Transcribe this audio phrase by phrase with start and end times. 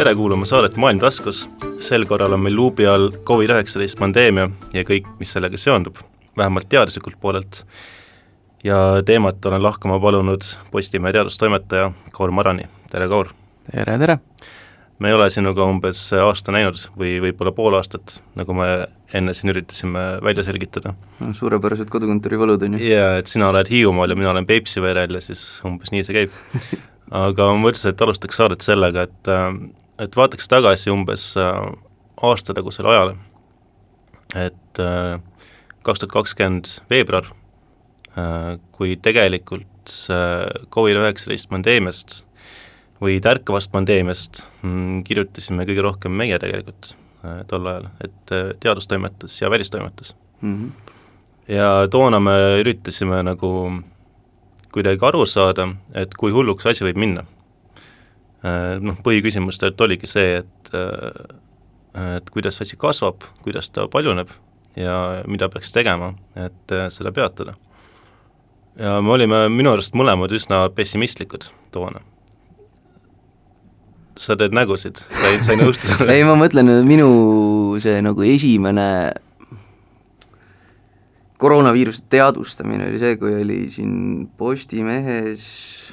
[0.00, 1.42] tere kuulama saadet Maailm taskus.
[1.84, 5.98] sel korral on meil luubi all Covid-19 pandeemia ja kõik, mis sellega seondub,
[6.40, 7.66] vähemalt teaduslikult poolelt.
[8.64, 13.28] ja teemat olen lahkama palunud Postimehe teadustoimetaja Kaur Marani, tere Kaur!
[13.68, 14.16] tere, tere!
[14.98, 18.70] me ei ole sinuga umbes aasta näinud või võib-olla pool aastat, nagu me
[19.12, 20.94] enne siin üritasime välja selgitada.
[21.32, 22.88] suurepärased kodukontori valud, on ju.
[22.88, 26.22] jaa, et sina oled Hiiumaal ja mina olen Peipsi verel ja siis umbes nii see
[26.22, 26.40] käib
[27.10, 29.32] aga ma mõtlesin, et alustaks saadet sellega, et,
[30.00, 31.58] et vaataks tagasi umbes äh,
[32.22, 33.16] aasta tagusele ajale.
[34.36, 35.20] et äh,
[35.82, 37.30] kaks tuhat kakskümmend veebruar,
[38.16, 39.66] äh, kui tegelikult
[40.70, 42.20] Covid-19 pandeemiast
[43.00, 46.92] või tärkavast pandeemiast mm, kirjutasime kõige rohkem meie tegelikult
[47.48, 50.52] tol ajal, et teadustoimetus ja välistoimetus mm.
[50.52, 50.92] -hmm.
[51.56, 53.50] ja toona me üritasime nagu
[54.72, 57.24] kuidagi aru saada, et kui hulluks asi võib minna.
[58.40, 61.38] Äh, noh, põhiküsimus tegelikult oligi see, et äh,
[62.16, 64.30] et kuidas asi kasvab, kuidas ta paljuneb
[64.78, 64.94] ja
[65.28, 67.54] mida peaks tegema, et äh, seda peatada.
[68.78, 72.00] ja me olime minu arust mõlemad üsna pessimistlikud toona.
[74.16, 76.14] sa teed nägusid, sa ei, sa ei nõustu sellega?
[76.14, 79.12] ei, ma mõtlen, minu see nagu esimene
[81.40, 85.89] koroonaviiruse teadvustamine oli see, kui oli siin Postimehes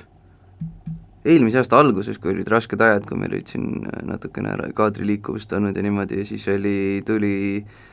[1.28, 5.84] eelmise aasta alguses, kui olid rasked ajad, kui meil olid siin natukene kaadriliikuvust olnud ja
[5.84, 7.86] niimoodi siis oli, tuli äh,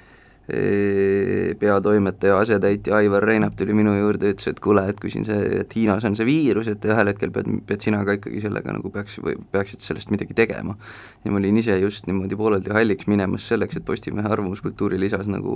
[0.45, 5.73] peatoimetaja asetäitja Aivar Reinap tuli minu juurde ütles, et kuule, et kui siin see, et
[5.77, 9.17] Hiinas on see viirus, et ühel hetkel pead, pead sina ka ikkagi sellega nagu peaks
[9.25, 10.77] või peaksid sellest midagi tegema.
[11.25, 15.55] ja ma olin ise just niimoodi pooleldi halliks minemas selleks, et Postimehe Arvamuskultuuri lisas nagu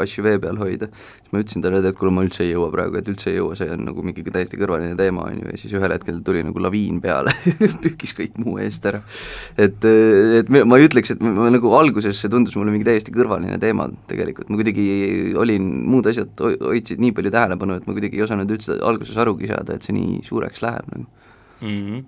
[0.00, 0.88] asju vee peal hoida.
[0.88, 3.58] siis ma ütlesin talle, et kuule, ma üldse ei jõua praegu, et üldse ei jõua,
[3.58, 6.64] see on nagu mingi täiesti kõrvaline teema, on ju, ja siis ühel hetkel tuli nagu
[6.64, 7.34] laviin peale
[7.84, 9.02] pühkis kõik muu eest ära.
[9.60, 9.84] et,
[10.40, 13.81] et ma ei ütleks, et ma nagu alguses see tundus mulle mingi täiesti kõrvaline teema,
[13.82, 18.26] teemad tegelikult, ma kuidagi olin, muud asjad hoidsid nii palju tähelepanu, et ma kuidagi ei
[18.26, 21.06] osanud üldse alguses arugi saada, et see nii suureks läheb nagu
[21.60, 21.80] mm.
[21.80, 22.04] -hmm.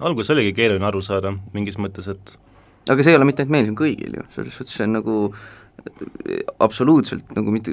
[0.00, 2.36] alguses oligi keeruline aru saada mingis mõttes, et
[2.90, 4.98] aga see ei ole mitte ainult meil, see on kõigil ju, selles suhtes see on
[4.98, 5.16] nagu
[6.58, 7.72] absoluutselt nagu mitte,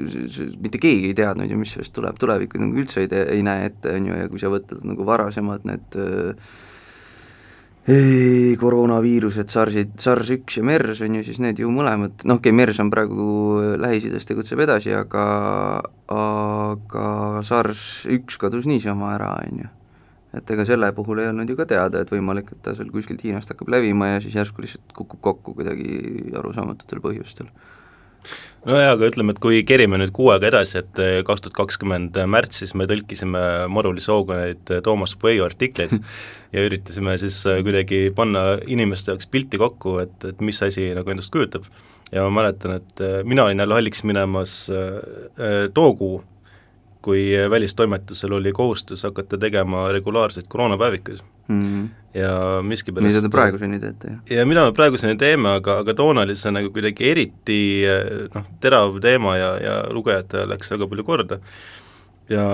[0.62, 3.66] mitte keegi ei teadnud ju, mis sellest tuleb, tulevikku nagu üldse ei tee, ei näe
[3.66, 6.54] ette, on ju, ja kui sa võtad nagu varasemad need äh,
[7.86, 12.80] koroonaviirused, SARS-id, SARS-1 ja MERS on ju siis need ju mõlemad, noh okei okay,, MERS
[12.82, 13.26] on praegu
[13.78, 15.26] Lähis-Idas, tegutseb edasi, aga
[16.10, 17.06] aga
[17.46, 19.70] SARS-1 kadus niisama ära, on ju.
[20.36, 23.22] et ega selle puhul ei olnud ju ka teada, et võimalik, et ta seal kuskilt
[23.22, 27.54] Hiinast hakkab levima ja siis järsku lihtsalt kukub kokku kuidagi arusaamatutel põhjustel
[28.66, 32.18] nojah, aga ütleme, et kui kerime nüüd kuu aega edasi, et eh, kaks tuhat kakskümmend
[32.30, 33.42] märtsis me tõlkisime
[33.72, 35.94] marulise hooga neid eh, Toomas Pueyo artikleid
[36.54, 41.14] ja üritasime siis eh, kuidagi panna inimeste jaoks pilti kokku, et, et mis asi nagu
[41.14, 41.68] endast kujutab.
[42.12, 44.52] ja ma mäletan, et mina olin jälle halliks minemas
[45.74, 46.20] too kuu,
[47.02, 51.62] kui välistoimetusel oli kohustus hakata tegema regulaarseid koroonapäevikuid mm.
[51.62, 51.88] -hmm.
[52.16, 52.32] Ja
[52.64, 56.52] miskipärast mida te praeguseni teete, ja mida me praeguseni teeme, aga, aga toona oli see
[56.54, 57.60] nagu kuidagi eriti
[58.34, 61.40] noh, terav teema ja, ja lugejatele läks väga palju korda.
[62.32, 62.44] Ja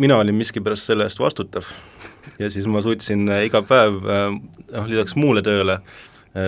[0.00, 1.68] mina olin miskipärast selle eest vastutav.
[2.40, 5.80] Ja siis ma suutsin iga päev noh, lisaks muule tööle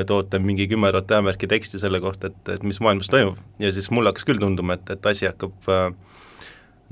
[0.06, 3.40] toota mingi kümme tuhat tähemärki teksti selle kohta, et, et mis maailmas toimub.
[3.58, 5.88] Ja siis mulle hakkas küll tunduma, et, et asi hakkab äh,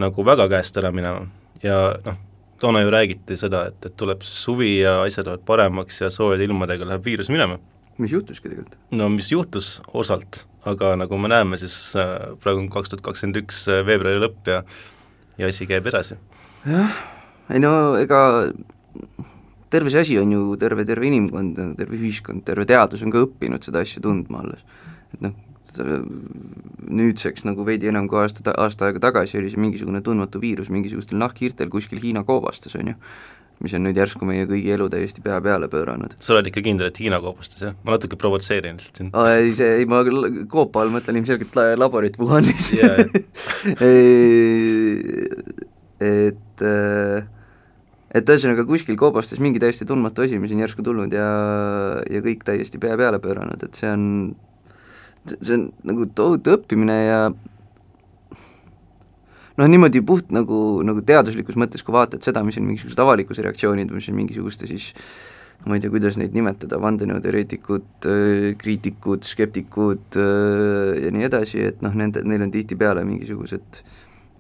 [0.03, 1.29] nagu väga käest ära minema.
[1.63, 2.19] Ja noh,
[2.61, 6.89] toona ju räägiti seda, et, et tuleb suvi ja asjad lähevad paremaks ja soojade ilmadega
[6.89, 7.59] läheb viirus minema.
[7.99, 8.79] mis juhtuski tegelikult?
[8.97, 13.43] no mis juhtus osalt, aga nagu me näeme, siis äh, praegu on kaks tuhat kakskümmend
[13.43, 14.63] üks äh, veebruari lõpp ja
[15.41, 16.19] ja asi käib edasi.
[16.69, 16.97] jah,
[17.51, 18.21] ei no ega
[19.71, 23.65] terve see asi on ju terve, terve inimkond, terve ühiskond, terve teadus on ka õppinud
[23.65, 24.65] seda asja tundma alles.
[25.15, 25.37] et noh,
[25.79, 31.21] nüüdseks nagu veidi enam kui aasta, aasta aega tagasi oli see mingisugune tundmatu viirus mingisugustel
[31.23, 32.97] nahkhiirtel kuskil Hiina koobastes, on ju
[33.61, 36.15] mis on nüüd järsku meie kõigi elu täiesti pea peale pööranud.
[36.17, 37.75] sa oled ikka kindel, et Hiina koobastes, jah?
[37.85, 39.11] ma natuke provotseerin lihtsalt sind.
[39.29, 40.01] ei, see, ei ma
[40.51, 42.97] koopa all mõtlen ilmselgelt laborit Wuhanis yeah.
[46.01, 47.19] et äh,
[48.11, 51.29] et ühesõnaga kuskil koobastes mingi täiesti tundmatu asi, mis on järsku tulnud ja,
[52.11, 54.05] ja kõik täiesti pea peale pööranud, et see on
[55.29, 57.21] see on nagu tohutu õppimine ja
[59.61, 63.93] noh, niimoodi puht nagu, nagu teaduslikus mõttes, kui vaatad seda, mis on mingisugused avalikkuse reaktsioonid,
[63.93, 64.93] mis on mingisuguste siis
[65.67, 68.07] ma ei tea, kuidas neid nimetada, vandenõuteoreetikud,
[68.61, 73.83] kriitikud, skeptikud ja nii edasi, et noh, nende, neil on tihtipeale mingisugused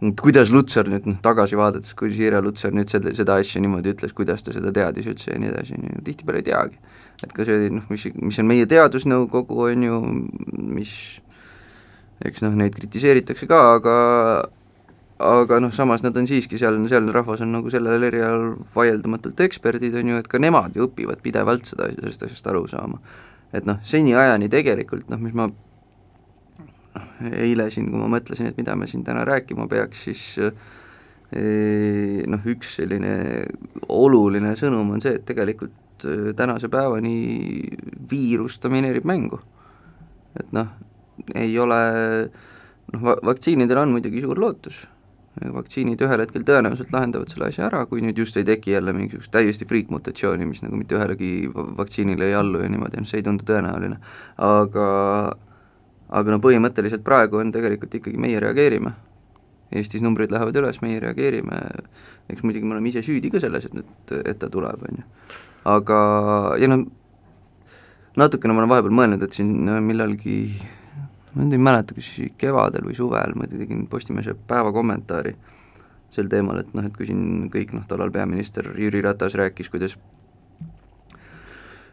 [0.00, 4.14] kuidas Lutsar nüüd noh, tagasi vaadates, kuidas Irja Lutsar nüüd seda, seda asja niimoodi ütles,
[4.16, 6.78] kuidas ta seda teadis üldse ja nii edasi, on ju, tihtipeale ei teagi.
[7.20, 9.98] et ka see noh, mis, mis on meie teadusnõukogu, on ju,
[10.78, 10.94] mis
[12.24, 13.96] eks noh, neid kritiseeritakse ka, aga
[15.20, 19.98] aga noh, samas nad on siiski seal, sealne rahvas on nagu sellel erialal vaieldamatult eksperdid,
[20.00, 23.00] on ju, et ka nemad ju õpivad pidevalt seda, sellest asjast aru saama.
[23.52, 25.50] et noh, seniajani tegelikult noh, mis ma
[27.28, 32.46] eile siin, kui ma mõtlesin, et mida me siin täna rääkima peaks, siis eh, noh,
[32.52, 33.14] üks selline
[33.92, 37.16] oluline sõnum on see, et tegelikult eh, tänase päevani
[38.10, 39.40] viirus domineerib mängu.
[40.38, 40.70] et noh,
[41.34, 41.82] ei ole,
[42.94, 44.84] noh, vaktsiinidel on muidugi suur lootus,
[45.40, 49.32] vaktsiinid ühel hetkel tõenäoliselt lahendavad selle asja ära, kui nüüd just ei teki jälle mingisugust
[49.34, 53.46] täiesti friikmutatsiooni, mis nagu mitte ühelegi vaktsiinile ei allu ja niimoodi, noh see ei tundu
[53.48, 54.00] tõenäoline.
[54.46, 54.88] aga
[56.10, 58.92] aga no põhimõtteliselt praegu on tegelikult ikkagi meie reageerime.
[59.70, 61.60] Eestis numbrid lähevad üles, meie reageerime,
[62.32, 63.92] eks muidugi me oleme ise süüdi ka selles, et nüüd,
[64.24, 65.04] et ta tuleb, on ju.
[65.70, 66.00] aga,
[66.58, 66.82] ja noh,
[68.18, 70.40] natukene ma olen vahepeal mõelnud, et siin millalgi,
[71.36, 72.10] ma nüüd ei mäleta, kas
[72.40, 75.36] kevadel või suvel ma tegin Postimehe päevakommentaari
[76.10, 79.94] sel teemal, et noh, et kui siin kõik noh, tollal peaminister Jüri Ratas rääkis, kuidas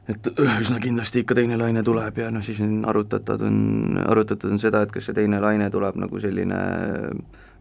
[0.08, 4.62] et üsna kindlasti ikka teine laine tuleb ja noh, siis on arutatud, on, arutatud on
[4.62, 6.62] seda, et kas see teine laine tuleb nagu selline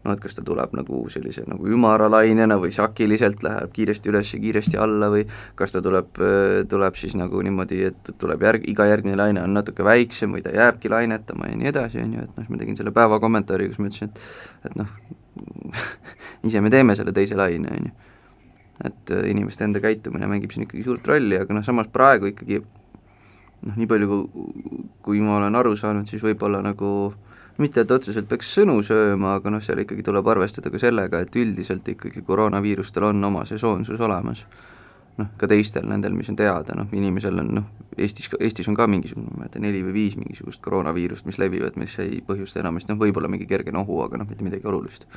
[0.07, 4.31] noh, et kas ta tuleb nagu sellise nagu ümara lainena või sakiliselt läheb kiiresti üles
[4.33, 5.25] ja kiiresti alla või
[5.59, 6.21] kas ta tuleb,
[6.71, 10.55] tuleb siis nagu niimoodi, et tuleb järg, iga järgmine laine on natuke väiksem või ta
[10.55, 13.67] jääbki lainetama ja nii edasi, on ju, et noh, siis ma tegin selle päeva kommentaari,
[13.71, 14.93] kus ma ütlesin, et et noh
[16.47, 18.15] ise me teeme selle teise laine, on ju
[18.85, 22.61] et äh, inimeste enda käitumine mängib siin ikkagi suurt rolli, aga noh, samas praegu ikkagi
[22.61, 24.19] noh, nii palju
[25.05, 26.91] kui, ma olen aru saanud, siis võib-olla nagu
[27.61, 31.35] mitte, et otseselt peaks sõnu sööma, aga noh, seal ikkagi tuleb arvestada ka sellega, et
[31.41, 34.45] üldiselt ikkagi koroonaviirustel on oma sesoonsus olemas.
[35.17, 37.63] noh, ka teistel, nendel, mis on teada, noh, inimesel on noh,
[37.97, 41.73] Eestis, Eestis on ka mingisugune, ma ei mäleta, neli või viis mingisugust koroonaviirust, mis levivad,
[41.81, 45.07] mis ei põhjusta enamasti, noh, võib-olla mingi kerge nohu, aga noh, mitte midagi olulist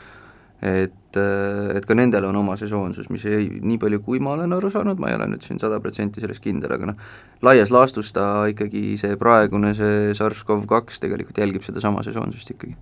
[0.61, 4.53] et, äh, et ka nendel on oma sesoonsus, mis ei, nii palju kui ma olen
[4.57, 7.11] aru saanud, ma ei ole nüüd siin sada protsenti selles kindel, aga noh,
[7.47, 12.77] laias laastus ta ikkagi, see praegune, see SARS-CoV-2 tegelikult jälgib sedasama sesoonsust ikkagi.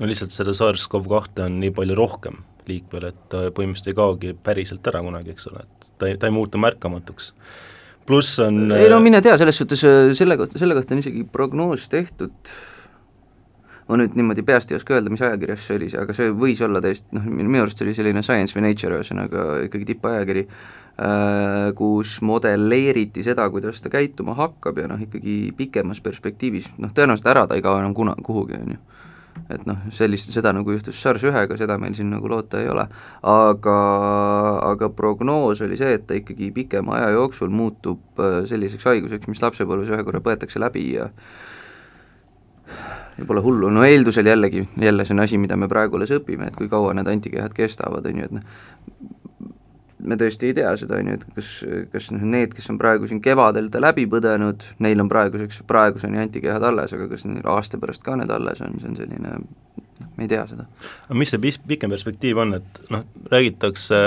[0.00, 4.88] no lihtsalt seda SARS-CoV-2 on nii palju rohkem liikvel, et ta põhimõtteliselt ei kaogi päriselt
[4.90, 7.34] ära kunagi, eks ole, et ta ei, ta ei muutu märkamatuks
[8.06, 9.82] pluss on ei no mine tea, selles suhtes
[10.16, 12.34] selle kohta, selle kohta on isegi prognoos tehtud,
[13.86, 16.82] ma nüüd niimoodi peast ei oska öelda, mis ajakirjas see oli, aga see võis olla
[16.82, 22.16] täiesti noh, minu arust see oli selline Science või Nature, ühesõnaga ikkagi tippajakiri äh,, kus
[22.26, 27.58] modelleeriti seda, kuidas ta käituma hakkab ja noh, ikkagi pikemas perspektiivis, noh tõenäoliselt ära ta
[27.58, 28.82] ei kao enam kuna, kuhugi, on ju.
[29.52, 32.88] et noh, sellist, seda nagu juhtus SARS-ühega, seda meil siin nagu loota ei ole,
[33.22, 33.78] aga,
[34.72, 39.44] aga prognoos oli see, et ta ikkagi pikema aja jooksul muutub äh, selliseks haiguseks, mis
[39.44, 41.12] lapsepõlves ühe korra põetakse läbi ja
[43.18, 46.50] ja pole hullu, no eeldusel jällegi, jälle see on asi, mida me praegu alles õpime,
[46.50, 48.42] et kui kaua need antikehad kestavad, on ju, et noh,
[50.06, 51.52] me tõesti ei tea seda, on ju, et kas,
[51.92, 56.20] kas noh, need, kes on praegu siin kevadel ta läbi põdenud, neil on praeguseks, praeguseni
[56.22, 60.10] antikehad alles, aga kas neil aasta pärast ka need alles on, see on selline noh,
[60.16, 60.68] me ei tea seda.
[61.06, 64.02] aga mis see pis-, pikem perspektiiv on, et noh, räägitakse,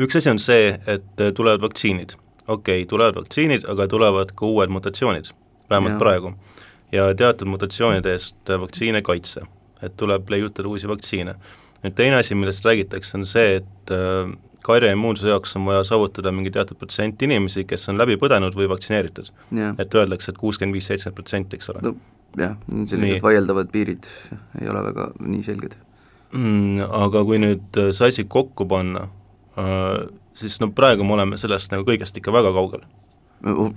[0.00, 2.16] üks asi on see, et tulevad vaktsiinid,
[2.46, 5.34] okei okay,, tulevad vaktsiinid, aga tulevad ka uued mutatsioonid,
[5.68, 6.04] vähemalt ja.
[6.06, 6.36] praegu
[6.92, 9.44] ja teatud mutatsioonide eest vaktsiine kaitse,
[9.82, 11.34] et tuleb leiutada uusi vaktsiine.
[11.84, 14.30] nüüd teine asi, millest räägitakse, on see, et äh,
[14.66, 18.68] karja immuunsuse jaoks on vaja saavutada mingi teatud protsent inimesi, kes on läbi põdenud või
[18.68, 19.30] vaktsineeritud.
[19.78, 21.94] et öeldakse, et kuuskümmend viis, seitsekümmend protsenti, eks ole no,.
[22.36, 22.56] jah,
[22.90, 24.08] sellised vaieldavad piirid
[24.60, 25.78] ei ole väga nii selged
[26.32, 26.88] mm,.
[27.04, 29.08] Aga kui nüüd äh, see asi kokku panna,
[29.56, 32.84] äh, siis no praegu me oleme sellest nagu kõigest ikka väga kaugel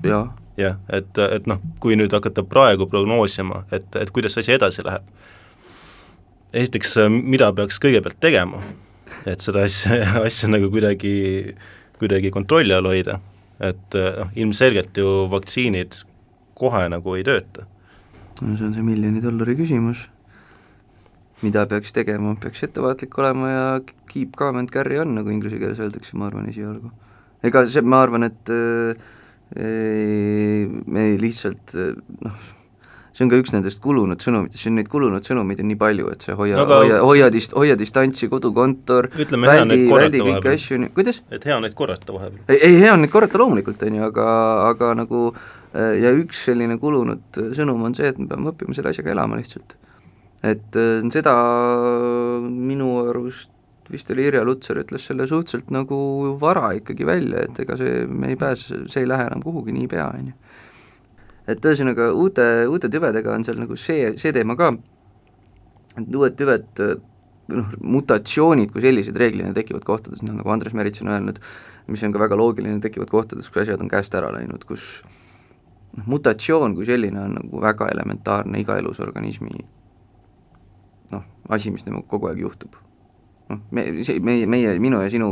[0.04, 0.32] jah.
[0.62, 5.08] Jah, et, et noh, kui nüüd hakata praegu prognoosima, et, et kuidas asi edasi läheb,
[6.54, 8.62] esiteks, mida peaks kõigepealt tegema,
[9.30, 11.56] et seda asja, asja nagu kuidagi,
[12.00, 13.20] kuidagi kontrolli all hoida,
[13.62, 16.02] et noh, ilmselgelt ju vaktsiinid
[16.62, 17.68] kohe nagu ei tööta.
[18.42, 20.08] no see on see miljoni dollari küsimus,
[21.46, 23.66] mida peaks tegema, peaks ettevaatlik olema ja
[24.10, 26.92] keep calm and carry on, nagu inglise keeles öeldakse, ma arvan, esialgu.
[27.46, 29.10] ega see, ma arvan, et äh,
[29.56, 32.50] me lihtsalt noh,
[33.12, 36.26] see on ka üks nendest kulunud sõnumitest, siin neid kulunud sõnumeid on nii palju, et
[36.26, 41.22] see hoia no,, hoia, hoia dist-, hoia distantsi, kodukontor, väldi, väldi kõiki asju, kuidas?
[41.34, 42.46] et hea on neid korrata vahepeal.
[42.48, 44.28] ei, ei hea on neid korrata loomulikult, on ju, aga,
[44.72, 45.24] aga nagu
[45.76, 49.76] ja üks selline kulunud sõnum on see, et me peame õppima selle asjaga elama lihtsalt.
[50.44, 51.36] et äh, seda
[52.48, 53.52] minu arust
[53.92, 55.98] vist oli Irja Lutsar, ütles selle suhteliselt nagu
[56.42, 60.08] vara ikkagi välja, et ega see, me ei pääse, see ei lähe enam kuhugi niipea,
[60.16, 60.58] on ju.
[61.52, 64.74] et ühesõnaga, uute, uute tüvedega on seal nagu see, see teema ka,
[65.98, 66.84] et uued tüved
[67.52, 71.42] noh, mutatsioonid kui sellised reeglina tekivad kohtades, noh nagu Andres Merits on öelnud,
[71.92, 75.02] mis on ka väga loogiline, tekivad kohtades, kus asjad on käest ära läinud, kus
[75.98, 79.66] noh, mutatsioon kui selline on nagu väga elementaarne iga elusorganismi
[81.12, 82.78] noh, asi, mis temaga kogu aeg juhtub.
[83.52, 85.32] Noh, me, see, meie, meie, minu ja sinu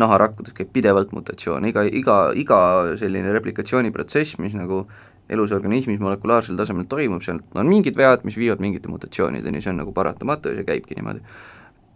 [0.00, 2.58] naharakkudes käib pidevalt mutatsioon, iga, iga, iga
[3.00, 4.84] selline replikatsiooniprotsess, mis nagu
[5.32, 9.80] elus organismis molekulaarsel tasemel toimub, seal on mingid vead, mis viivad mingite mutatsioonideni, see on
[9.82, 11.24] nagu paratamatu ja see käibki niimoodi.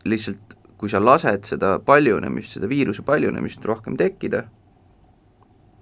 [0.08, 4.46] lihtsalt kui sa lased seda paljunemist, seda viiruse paljunemist rohkem tekkida,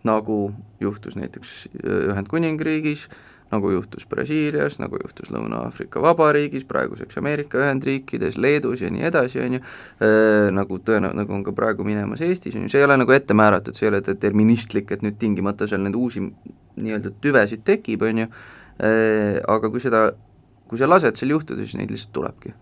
[0.08, 0.38] nagu
[0.82, 1.52] juhtus näiteks
[1.84, 3.06] Ühendkuningriigis,
[3.52, 9.58] nagu juhtus Brasiilias, nagu juhtus Lõuna-Aafrika Vabariigis, praeguseks Ameerika Ühendriikides, Leedus ja nii edasi, on
[9.58, 9.62] ju,
[10.54, 13.36] nagu tõenäoliselt, nagu on ka praegu minemas Eestis, on ju, see ei ole nagu ette
[13.38, 16.22] määratud, see ei ole deterministlik, et nüüd tingimata seal neid uusi
[16.78, 18.30] nii-öelda tüvesid tekib, on ju,
[19.56, 20.08] aga kui seda,
[20.68, 22.54] kui sa lased seal juhtuda, siis neid lihtsalt tulebki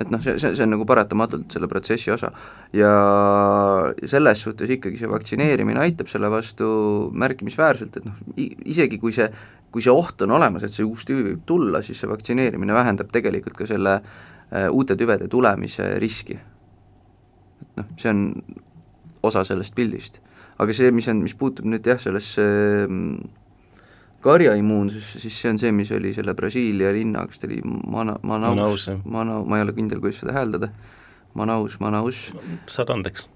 [0.00, 2.30] et noh, see, see, see on nagu paratamatult selle protsessi osa.
[2.76, 2.92] ja
[4.08, 6.68] selles suhtes ikkagi see vaktsineerimine aitab selle vastu
[7.12, 9.28] märkimisväärselt, et noh, isegi kui see
[9.72, 13.12] kui see oht on olemas, et see uus tüvi võib tulla, siis see vaktsineerimine vähendab
[13.12, 16.36] tegelikult ka selle äh, uute tüvede tulemise riski.
[17.62, 18.26] et noh, see on
[19.22, 20.20] osa sellest pildist.
[20.60, 22.44] aga see, mis on, mis puutub nüüd jah, sellesse
[22.88, 23.32] mm,
[24.22, 28.88] karjaimmuunsus, siis see on see, mis oli selle Brasiilia linna, kas ta oli Mana-, Manaus,
[29.04, 30.70] Mana-, ma ei ole kindel, kuidas seda hääldada,
[31.38, 32.28] Manaus, Manaus.
[32.70, 33.28] saad andeks.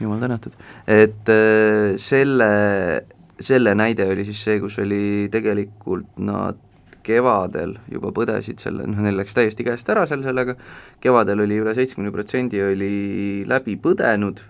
[0.00, 0.56] jumal tänatud.
[0.90, 2.50] et äh, selle
[3.40, 6.60] selle näide oli siis see, kus oli tegelikult nad
[7.04, 10.56] kevadel juba põdesid selle, noh neil läks täiesti käest ära seal sellega,
[11.04, 12.94] kevadel oli üle seitsmekümne protsendi oli
[13.48, 14.40] läbi põdenud,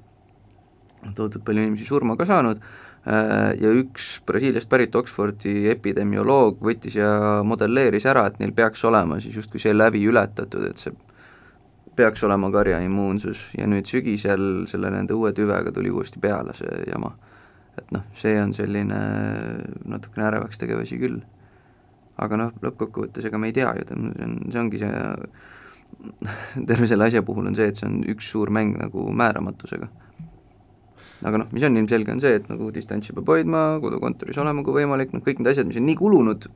[1.16, 2.62] tohutult palju inimesi surma ka saanud,
[3.04, 9.36] ja üks Brasiiliast pärit Oxfordi epidemioloog võttis ja modelleeris ära, et neil peaks olema siis
[9.36, 10.94] justkui see lävi ületatud, et see
[11.96, 17.12] peaks olema karjaimmuunsus ja nüüd sügisel selle nende uue tüvega tuli uuesti peale see jama
[17.78, 18.98] et noh, see on selline
[19.90, 21.20] natukene ärevaks tegev asi küll.
[22.14, 23.96] aga noh, lõppkokkuvõttes ega me ei tea ju, see
[24.28, 24.92] on, see ongi see
[26.68, 29.88] terve selle asja puhul on see, et see on üks suur mäng nagu määramatusega.
[31.24, 34.82] Aga noh, mis on ilmselge, on see, et nagu distantsi peab hoidma, kodukontoris olema, kui
[34.82, 36.48] võimalik, noh kõik need asjad, mis on nii kulunud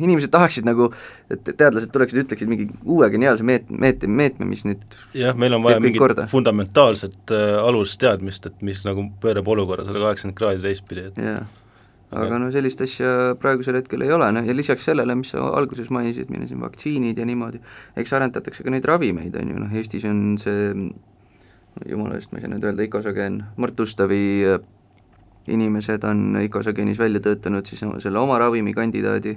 [0.00, 0.88] inimesed tahaksid nagu,
[1.32, 4.80] et teadlased tuleksid, ütleksid mingi uue geniaalse meet-, meet-, meetme, mis nüüd
[5.16, 6.24] jah, meil on vaja mingit korda.
[6.30, 11.44] fundamentaalset äh, alusteadmist, et mis nagu pöörab olukorra sada kaheksakümmend kraadi teistpidi, et jah,
[12.14, 15.92] aga no sellist asja praegusel hetkel ei ole, noh ja lisaks sellele, mis sa alguses
[15.94, 17.60] mainisid, meil on siin vaktsiinid ja niimoodi,
[18.00, 20.72] eks arendatakse ka neid ravimeid, on ju, noh Eestis on see
[21.88, 24.62] jumala eest, ma ei saa nüüd öelda, ikosageen, Mart Ustavi äh,
[25.50, 29.36] inimesed on ikosageenis välja töötanud siis selle oma ravimikandidaadi,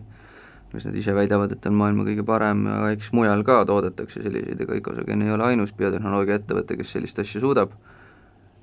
[0.73, 4.61] mis nad ise väidavad, et on maailma kõige parem, aga eks mujal ka toodetakse selliseid,
[4.63, 7.75] ega Icosagen ei ole ainus biotehnoloogiaettevõte, kes sellist asja suudab,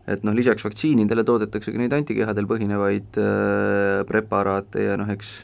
[0.09, 5.39] et noh, lisaks vaktsiinidele toodetakse ka neid antikehadel põhinevaid äh, preparaate ja noh, eks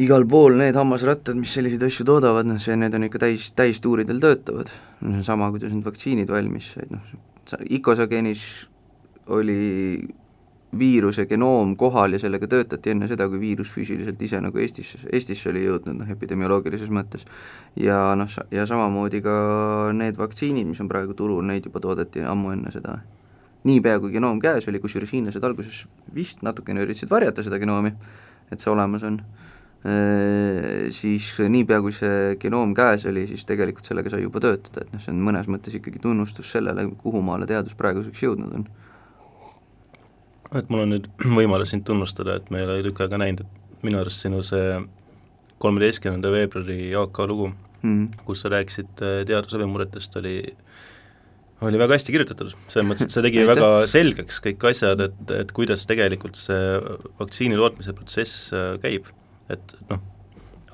[0.00, 4.22] igal pool need hammasrattad, mis selliseid asju toodavad, noh see, need on ikka täis, täistuuridel
[4.22, 4.72] töötavad.
[5.00, 7.14] no see on sama, kuidas need vaktsiinid valmis said, noh,
[7.74, 8.42] Icosagenis
[9.34, 9.98] oli
[10.78, 15.50] viiruse genoom kohal ja sellega töötati enne seda, kui viirus füüsiliselt ise nagu Eestisse, Eestisse
[15.50, 17.26] oli jõudnud, noh epidemioloogilises mõttes.
[17.76, 19.34] ja noh, ja samamoodi ka
[19.96, 22.98] need vaktsiinid, mis on praegu turul, neid juba toodeti ammu enne seda.
[23.64, 25.84] niipea, kui genoom käes oli, kusjuures hiinlased alguses
[26.14, 27.92] vist natukene üritasid varjata seda genoomi,
[28.50, 29.20] et see olemas on,
[29.82, 35.02] siis niipea, kui see genoom käes oli, siis tegelikult sellega sai juba töötada, et noh,
[35.02, 38.68] see on mõnes mõttes ikkagi tunnustus sellele, kuhu maale teadus praeguseks jõudnud on.
[40.60, 41.08] Et mul on nüüd
[41.38, 44.78] võimalus sind tunnustada, et me ei ole tükk aega näinud, et minu arust sinu see
[45.62, 47.50] kolmeteistkümnenda veebruari Jaak A lugu
[47.82, 50.36] mm., kus sa rääkisid äh, teadusravimurretest, oli
[51.62, 55.52] oli väga hästi kirjutatud, selles mõttes, et see tegi väga selgeks kõik asjad, et, et
[55.54, 56.78] kuidas tegelikult see
[57.20, 59.10] vaktsiini tootmise protsess äh, käib,
[59.52, 60.02] et noh,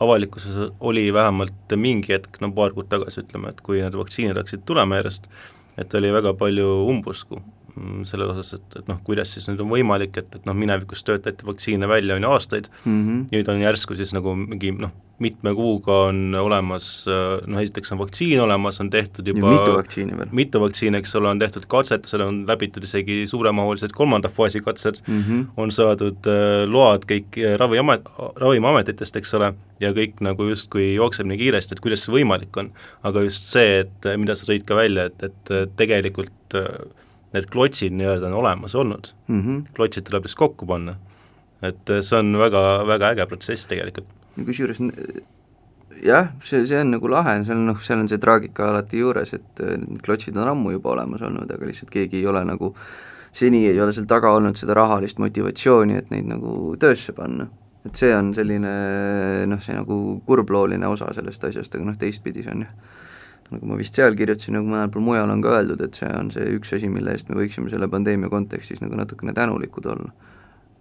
[0.00, 4.64] avalikkuses oli vähemalt mingi hetk, no paar kuud tagasi ütleme, et kui need vaktsiinid hakkasid
[4.68, 5.30] tulema järjest,
[5.78, 7.42] et oli väga palju umbusku
[7.78, 11.04] mm, selle osas, et, et noh, kuidas siis nüüd on võimalik, et, et noh, minevikus
[11.06, 13.28] töötati vaktsiine välja, on ju, aastaid mm, -hmm.
[13.34, 17.06] nüüd on järsku siis nagu mingi noh, mitme kuuga on olemas,
[17.46, 20.28] noh esiteks on vaktsiin olemas, on tehtud juba mitu vaktsiini veel.
[20.32, 25.22] mitu vaktsiini, eks ole, on tehtud katsetused, on läbitud isegi suuremahulised kolmanda faasi katsed mm,
[25.22, 25.46] -hmm.
[25.56, 28.06] on saadud äh, load kõik äh, raviamet,
[28.36, 32.70] ravimiametitest, eks ole, ja kõik nagu justkui jookseb nii kiiresti, et kuidas see võimalik on.
[33.02, 36.66] aga just see, et äh, mida sa tõid ka välja, et, et äh, tegelikult äh,
[37.34, 39.42] need klotsid nii-öelda on olemas olnud mm.
[39.42, 39.64] -hmm.
[39.76, 40.94] klotsid tuleb lihtsalt kokku panna.
[41.62, 44.08] et äh, see on väga, väga äge protsess tegelikult
[44.46, 44.80] kusjuures
[46.04, 49.62] jah, see, see on nagu lahe, on noh, seal on see traagika alati juures, et
[49.64, 52.72] äh, need klotsid on ammu juba olemas olnud, aga lihtsalt keegi ei ole nagu,
[53.34, 57.48] seni ei ole seal taga olnud seda rahalist motivatsiooni, et neid nagu töösse panna.
[57.86, 58.70] et see on selline
[59.48, 62.72] noh, see nagu kurblooline osa sellest asjast, aga noh, teistpidi see on jah,
[63.52, 66.32] nagu ma vist seal kirjutasin, nagu mõnel pool mujal on ka öeldud, et see on
[66.34, 70.12] see üks asi, mille eest me võiksime selle pandeemia kontekstis nagu natukene tänulikud olla.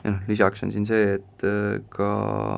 [0.03, 2.09] Ja noh, lisaks on siin see, et äh, ka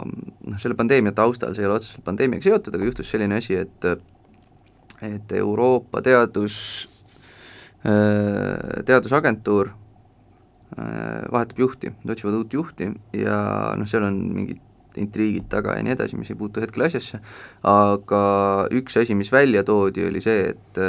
[0.05, 3.91] noh, selle pandeemia taustal, see ei ole otseselt pandeemiaga seotud, aga juhtus selline asi, et
[5.05, 6.55] et Euroopa teadus,
[7.87, 13.37] äh, teadusagentuur äh, vahetab juhti, nad otsivad uut juhti ja
[13.79, 14.59] noh, seal on mingid
[14.97, 17.19] intriigid taga ja nii edasi, mis ei puutu hetkel asjasse,
[17.67, 18.21] aga
[18.79, 20.81] üks asi, mis välja toodi, oli see, et,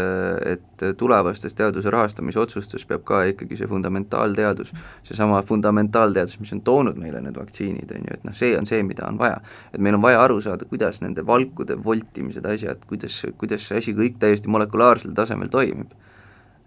[0.55, 4.73] et tulevastes teaduse rahastamisotsustes peab ka ikkagi see fundamentaalteadus,
[5.09, 8.83] seesama fundamentaalteadus, mis on toonud meile need vaktsiinid, on ju, et noh, see on see,
[8.87, 9.41] mida on vaja.
[9.75, 13.97] et meil on vaja aru saada, kuidas nende valkude voltimised, asjad, kuidas, kuidas see asi
[13.97, 15.93] kõik täiesti molekulaarsel tasemel toimib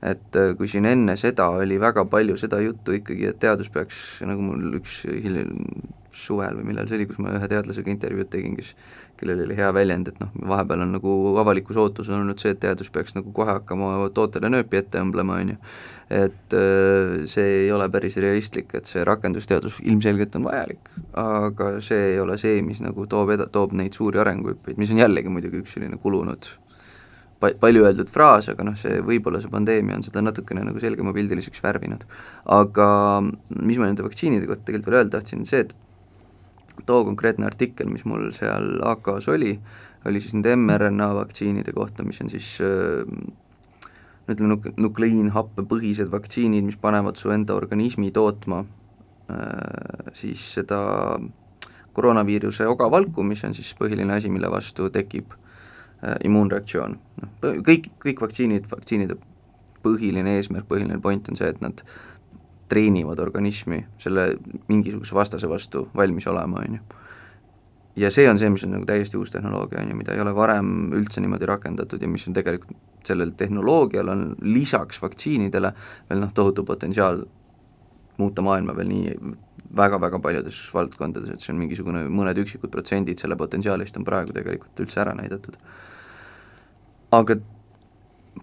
[0.04, 4.44] et kui siin enne seda oli väga palju seda juttu ikkagi, et teadus peaks, nagu
[4.44, 5.54] mul üks hiljem
[6.14, 8.74] suvel või millal see oli, kus ma ühe teadlasega intervjuud tegin, kes,
[9.20, 12.62] kellel oli hea väljend, et noh, vahepeal on nagu avalikus ootus on olnud see, et
[12.64, 15.58] teadus peaks nagu kohe hakkama tootele nööpi ette õmblema, on ju.
[16.14, 22.12] et äh, see ei ole päris realistlik, et see rakendusteadus ilmselgelt on vajalik, aga see
[22.14, 25.64] ei ole see, mis nagu toob eda-, toob neid suuri arenguhüppeid, mis on jällegi muidugi
[25.64, 26.52] üks selline kulunud
[27.44, 31.64] pa-, palju öeldud fraas, aga noh, see võib-olla see pandeemia on seda natukene nagu selgemapildiliseks
[31.64, 32.06] värvinud.
[32.58, 32.90] aga
[33.24, 35.76] mis ma nende vaktsiinide kohta tegelikult veel öelda tahtsin, on see, et
[36.88, 39.58] too konkreetne artikkel, mis mul seal AK-s oli,
[40.10, 43.04] oli siis nende mRNA vaktsiinide kohta, mis on siis äh,
[44.28, 48.64] ütleme, nuk-, nukleiinhappepõhised vaktsiinid, mis panevad su enda organismi tootma
[50.14, 50.80] siis seda
[51.94, 55.36] koroonaviiruse ogavalku, mis on siis põhiline asi, mille vastu tekib
[56.26, 56.98] immuunreaktsioon.
[57.22, 57.36] noh,
[57.68, 59.16] kõik, kõik vaktsiinid, vaktsiinide
[59.84, 62.14] põhiline eesmärk, põhiline point on see, et nad äh,
[62.74, 64.34] treenivad organismi selle
[64.68, 66.82] mingisuguse vastase vastu valmis olema, on ju.
[67.96, 70.34] ja see on see, mis on nagu täiesti uus tehnoloogia, on ju, mida ei ole
[70.36, 75.74] varem üldse niimoodi rakendatud ja mis on tegelikult, sellel tehnoloogial on lisaks vaktsiinidele
[76.10, 77.26] veel noh, tohutu potentsiaal
[78.18, 79.18] muuta maailma veel nii
[79.76, 84.86] väga-väga paljudes valdkondades, et see on mingisugune mõned üksikud protsendid selle potentsiaalist on praegu tegelikult
[84.86, 85.58] üldse ära näidatud.
[87.14, 87.38] Aga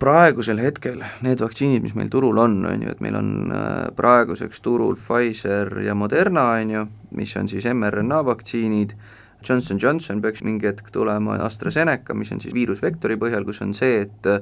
[0.01, 4.63] praegusel hetkel need vaktsiinid, mis meil turul on, on ju, et meil on äh, praeguseks
[4.65, 6.85] turul Pfizer ja Moderna, on ju,
[7.19, 8.95] mis on siis mRNA vaktsiinid,
[9.49, 14.03] Johnson Johnson peaks mingi hetk tulema, AstraZeneca, mis on siis viirusvektori põhjal, kus on see,
[14.05, 14.41] et äh,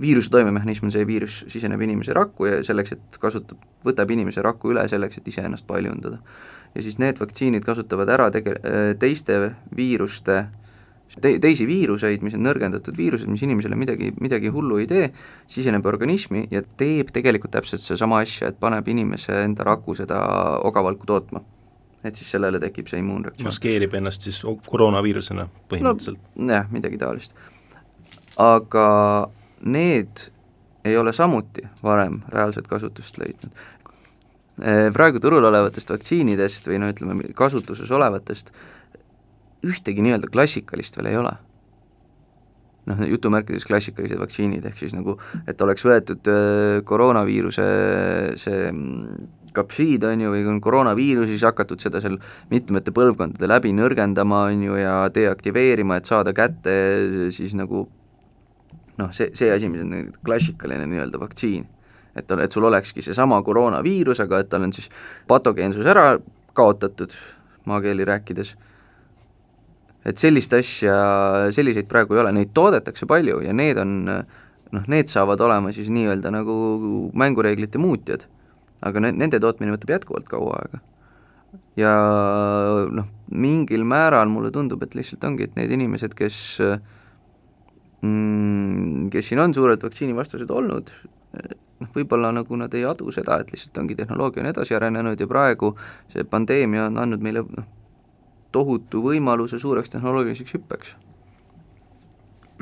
[0.00, 4.72] viiruse toimemehhanism on see, viirus siseneb inimese rakku ja selleks, et kasutab, võtab inimese raku
[4.74, 6.18] üle selleks, et iseennast paljundada.
[6.74, 10.46] ja siis need vaktsiinid kasutavad ära tege-, äh, teiste viiruste
[11.20, 15.08] te-, teisi viiruseid, mis on nõrgendatud viirused, mis inimesele midagi, midagi hullu ei tee,
[15.50, 20.22] siseneb organismi ja teeb tegelikult täpselt sedasama asja, et paneb inimese enda raku seda
[20.68, 21.44] ogavalku tootma.
[22.02, 23.46] et siis sellele tekib see immuunreaktsioon.
[23.46, 26.52] maskeerib ennast siis koroonaviirusena põhimõtteliselt no,?
[26.52, 27.36] jah, midagi taolist.
[28.42, 28.88] aga
[29.62, 30.26] need
[30.84, 33.54] ei ole samuti varem reaalset kasutust leidnud.
[34.92, 38.50] praegu turul olevatest vaktsiinidest või noh, ütleme kasutuses olevatest
[39.66, 41.32] ühtegi nii-öelda klassikalist veel ei ole.
[42.82, 45.14] noh, jutumärkides klassikalised vaktsiinid, ehk siis nagu,
[45.46, 47.66] et oleks võetud äh, koroonaviiruse
[48.42, 52.18] see mm, kapsiid, on ju, või on koroonaviirus, siis hakatud seda seal
[52.50, 56.74] mitmete põlvkondade läbi nõrgendama, on ju, ja deaktiveerima, et saada kätte
[57.30, 57.84] siis nagu
[58.98, 61.68] noh, see, see asi, mis on klassikaline nii-öelda vaktsiin.
[62.16, 64.90] et, et sul olekski seesama koroonaviirus, aga et tal on siis
[65.28, 66.18] patogeensus ära
[66.52, 67.14] kaotatud,
[67.64, 68.56] maakeeli rääkides
[70.08, 70.94] et sellist asja,
[71.54, 73.98] selliseid praegu ei ole, neid toodetakse palju ja need on
[74.72, 76.54] noh, need saavad olema siis nii-öelda nagu
[77.18, 78.26] mängureeglite muutjad.
[78.82, 80.80] aga ne-, nende tootmine võtab jätkuvalt kaua aega.
[81.78, 81.92] ja
[82.90, 86.38] noh, mingil määral mulle tundub, et lihtsalt ongi, et need inimesed, kes
[88.02, 90.90] mm, kes siin on suurelt vaktsiinivastased olnud,
[91.82, 95.30] noh, võib-olla nagu nad ei adu seda, et lihtsalt ongi tehnoloogia on edasi arenenud ja
[95.30, 95.74] praegu
[96.12, 97.68] see pandeemia on andnud meile noh,
[98.52, 100.96] tohutu võimaluse suureks tehnoloogiliseks hüppeks.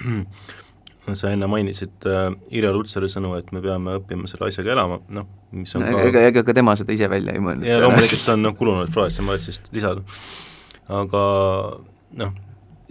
[1.18, 5.26] sa enne mainisid äh, Irja Lutsari sõnu, et me peame õppima selle asjaga elama, noh,
[5.56, 7.66] mis on no, ka ega, ega ka tema seda ise välja ei mõelnud.
[7.66, 10.04] ja loomulikult see on noh, kulunud fraas ja ma tahtsin just lisada.
[11.00, 11.22] aga
[12.20, 12.36] noh,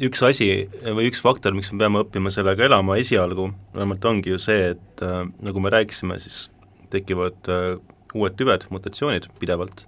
[0.10, 0.50] üks asi
[0.84, 5.06] või üks faktor, miks me peame õppima sellega elama esialgu, vähemalt ongi ju see, et
[5.06, 6.48] äh, nagu me rääkisime, siis
[6.92, 7.78] tekivad äh,
[8.18, 9.86] uued tüved, mutatsioonid pidevalt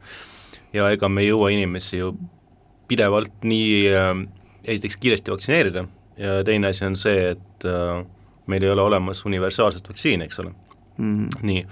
[0.76, 2.14] ja ega me ei jõua inimesi ju
[2.92, 4.14] pidevalt nii äh,
[4.64, 5.86] esiteks kiiresti vaktsineerida
[6.22, 8.04] ja teine asi on see, et äh,
[8.52, 10.52] meil ei ole olemas universaalset vaktsiini, eks ole
[10.98, 11.26] mm.
[11.26, 11.42] -hmm.
[11.42, 11.66] nii,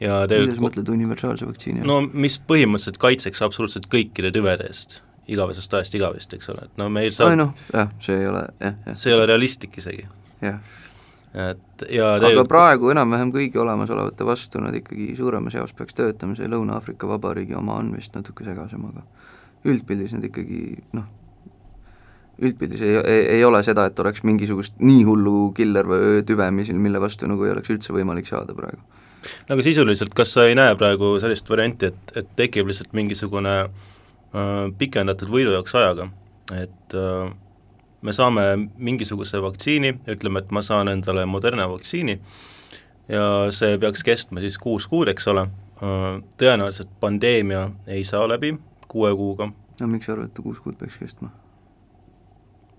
[0.00, 5.74] ja kuidas tegelikult mõtled universaalse vaktsiini no mis põhimõtteliselt kaitseks absoluutselt kõikide tüvede eest, igavesest
[5.74, 8.98] ajast igavest, eks ole, et no meil saab, noh, jah, see ei ole jah, jah,
[8.98, 10.06] see ei ole realistlik isegi,
[10.44, 10.60] jah.
[11.34, 16.36] et ja aga tegelikult praegu enam-vähem kõigi olemasolevate vastu nad ikkagi suuremas jaos peaks töötama,
[16.38, 19.04] see Lõuna-Aafrika Vabariigi oma on vist natuke segasem, aga
[19.66, 20.60] üldpildis nad ikkagi
[20.94, 21.06] noh,
[22.38, 26.70] üldpildis ei, ei, ei ole seda, et oleks mingisugust nii hullu killer või tüve, mis,
[26.70, 28.82] mille vastu nagu ei oleks üldse võimalik saada praegu.
[29.50, 34.62] aga sisuliselt, kas sa ei näe praegu sellist varianti, et, et tekib lihtsalt mingisugune äh,
[34.78, 36.10] pikendatud võidujooks ajaga,
[36.54, 37.32] et äh,
[38.02, 42.20] me saame mingisuguse vaktsiini, ütleme, et ma saan endale Moderna vaktsiini
[43.10, 48.54] ja see peaks kestma siis kuus kuud, eks ole äh,, tõenäoliselt pandeemia ei saa läbi
[48.88, 51.30] kuue kuuga, no miks sa arvad, et kuus kuud peaks kestma?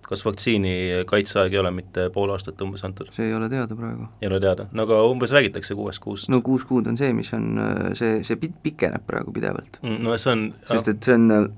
[0.09, 3.11] kas vaktsiini kaitseaeg ei ole mitte pool aastat umbes antud?
[3.13, 4.07] see ei ole teada praegu.
[4.21, 7.29] ei ole teada, no aga umbes räägitakse kuuest kuust no kuus kuud on see, mis
[7.37, 7.61] on,
[7.93, 9.81] see, see pit-, pikeneb praegu pidevalt.
[9.83, 11.51] Mm, no see on sest et see on,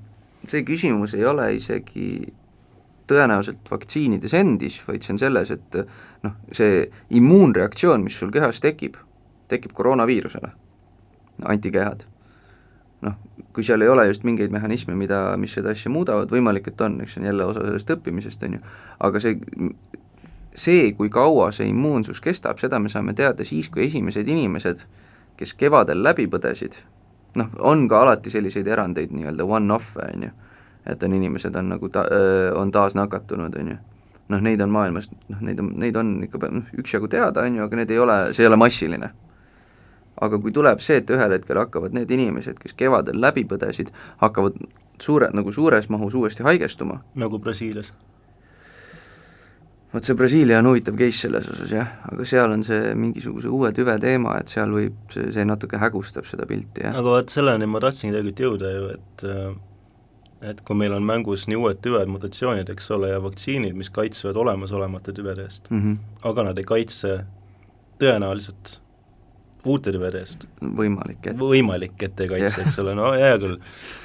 [0.44, 2.08] see küsimus ei ole isegi
[3.10, 5.78] tõenäoliselt vaktsiinides endis, vaid see on selles, et
[6.24, 6.84] noh, see
[7.18, 8.96] immuunreaktsioon, mis sul kehas tekib,
[9.52, 10.52] tekib koroonaviirusele,
[11.52, 12.06] antikehad.
[13.02, 13.18] Noh,
[13.52, 17.00] kui seal ei ole just mingeid mehhanisme, mida, mis seda asja muudavad, võimalik, et on,
[17.02, 18.62] eks see on jälle osa sellest õppimisest, on ju,
[19.08, 19.36] aga see,
[20.54, 24.84] see, kui kaua see immuunsus kestab, seda me saame teada siis, kui esimesed inimesed,
[25.36, 26.78] kes kevadel läbi põdesid,
[27.40, 30.36] noh, on ka alati selliseid erandeid, nii-öelda one-off'e, on ju,
[30.92, 32.08] et on inimesed on nagu ta-,
[32.58, 33.80] on taas nakatunud, on ju.
[34.32, 37.66] noh, neid on maailmas, noh, neid on, neid on ikka noh, üksjagu teada, on ju,
[37.66, 39.10] aga need ei ole, see ei ole massiline
[40.22, 43.90] aga kui tuleb see, et ühel hetkel hakkavad need inimesed, kes kevadel läbi põdesid,
[44.22, 44.58] hakkavad
[45.02, 47.92] suure, nagu suures mahus uuesti haigestuma, nagu Brasiilias.
[49.92, 53.72] vot see Brasiilia on huvitav case selles osas jah, aga seal on see mingisuguse uue
[53.76, 56.96] tüve teema, et seal võib, see, see natuke hägustab seda pilti, jah.
[56.96, 59.28] aga vot selleni ma tahtsingi tegelikult jõuda ju, et
[60.42, 64.40] et kui meil on mängus nii uued tüved, mutatsioonid, eks ole, ja vaktsiinid, mis kaitsevad
[64.42, 65.98] olemasolevate tüvede eest mm, -hmm.
[66.30, 67.12] aga nad ei kaitse
[68.02, 68.80] tõenäoliselt
[69.68, 70.46] uute tüvede eest.
[70.60, 73.58] võimalik, et võimalik, et ei kaitse, eks ole, no hea küll,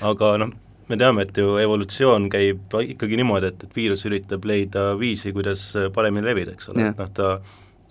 [0.06, 0.52] aga noh,
[0.88, 5.70] me teame, et ju evolutsioon käib ikkagi niimoodi, et, et viirus üritab leida viisi, kuidas
[5.96, 7.38] paremini levida, eks ole, et noh, ta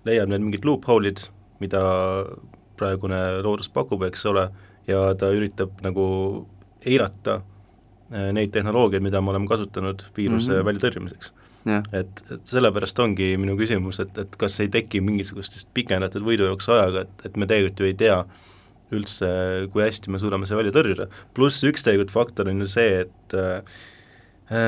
[0.07, 1.27] leiab need mingid loophole'id,
[1.63, 1.83] mida
[2.77, 4.49] praegune loodus pakub, eks ole,
[4.87, 6.07] ja ta üritab nagu
[6.87, 7.41] eirata
[8.13, 10.71] eh, neid tehnoloogiaid, mida me oleme kasutanud viiruse mm -hmm.
[10.71, 11.35] väljatõrjumiseks
[11.67, 17.07] et, et sellepärast ongi minu küsimus, et, et kas ei teki mingisugustest pikendatud võidujooksu ajaga,
[17.07, 18.21] et, et me tegelikult ju ei tea
[18.95, 19.29] üldse,
[19.73, 21.09] kui hästi me suudame selle välja tõrjuda.
[21.35, 23.81] pluss üks tegelikult faktor on ju see, et äh,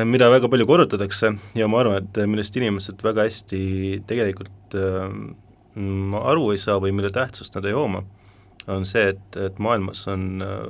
[0.09, 3.63] mida väga palju korrutatakse ja ma arvan, et millest inimesed väga hästi
[4.11, 5.07] tegelikult äh,
[6.25, 8.03] aru ei saa või mille tähtsust nad ei hooma,
[8.69, 10.67] on see, et, et maailmas on äh,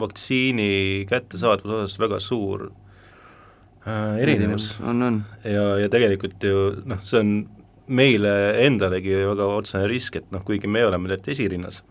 [0.00, 2.70] vaktsiini kättesaadavuse osas väga suur
[3.86, 4.74] äh, erinevus.
[4.82, 5.20] on, on.
[5.44, 7.34] ja, ja tegelikult ju noh, see on
[7.86, 8.32] meile
[8.66, 11.82] endalegi väga otsene risk, et noh, kuigi me oleme tegelikult esirinnas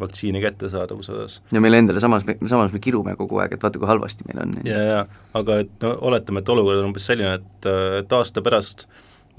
[0.00, 1.42] vaktsiini kättesaadavuse osas.
[1.52, 4.56] ja meile endale samas, samas me kirume kogu aeg, et vaata, kui halvasti meil on.
[4.64, 8.86] ja, ja aga et no oletame, et olukord on umbes selline, et, et aasta pärast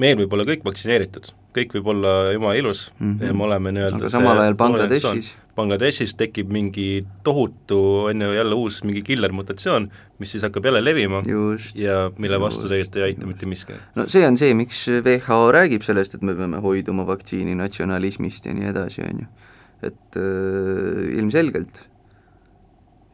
[0.02, 3.28] meil võib olla kõik vaktsineeritud, kõik võib olla jumala ilus mm -hmm.
[3.28, 8.56] ja me oleme nii-öelda aga samal ajal Bangladeshis Bangladeshis tekib mingi tohutu, on ju jälle
[8.56, 13.04] uus mingi killer mutatsioon, mis siis hakkab jälle levima just, ja mille vastu tegelikult ei
[13.10, 13.28] aita just.
[13.34, 13.80] mitte miski.
[13.96, 18.56] no see on see, miks WHO räägib sellest, et me peame hoiduma vaktsiini natsionalismist ja
[18.56, 19.30] nii edasi, on ju.
[19.92, 21.84] et äh, ilmselgelt.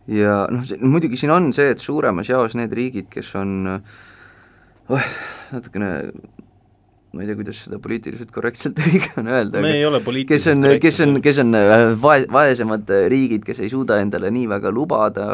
[0.07, 3.79] ja noh, muidugi siin on see, et suuremas jaos need riigid, kes on
[4.93, 5.13] oh,
[5.51, 5.91] natukene
[7.13, 10.67] ma ei tea, kuidas seda poliitiliselt korrektselt õige on öelda, me ei ole kes on,
[10.81, 15.27] kes on, kes on äh, vae-, vaesemad riigid, kes ei suuda endale nii väga lubada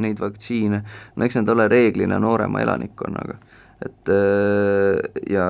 [0.00, 0.82] neid vaktsiine,
[1.16, 3.38] no eks nad ole reeglina noorema elanikkonnaga.
[3.86, 5.46] et äh, ja